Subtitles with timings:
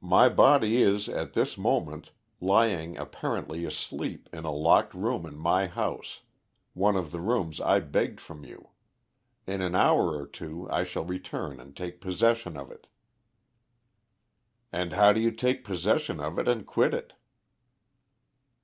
[0.00, 5.68] My body is at this moment lying apparently asleep in a locked room in my
[5.68, 6.22] house
[6.74, 8.70] one of the rooms I begged from you.
[9.46, 12.88] In an hour or two I shall return and take possession of it."
[14.72, 17.12] "And how do you take possession of it and quit it?"